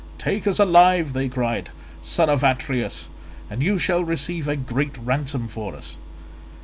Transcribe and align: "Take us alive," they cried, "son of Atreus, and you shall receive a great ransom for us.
"Take 0.17 0.47
us 0.47 0.57
alive," 0.57 1.13
they 1.13 1.29
cried, 1.29 1.69
"son 2.01 2.27
of 2.27 2.43
Atreus, 2.43 3.07
and 3.51 3.61
you 3.61 3.77
shall 3.77 4.03
receive 4.03 4.47
a 4.47 4.55
great 4.55 4.97
ransom 4.97 5.47
for 5.47 5.75
us. 5.75 5.97